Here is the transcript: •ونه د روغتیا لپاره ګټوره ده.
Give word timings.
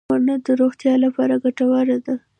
•ونه 0.09 0.35
د 0.45 0.47
روغتیا 0.61 0.93
لپاره 1.05 1.33
ګټوره 1.43 1.97
ده. 2.05 2.15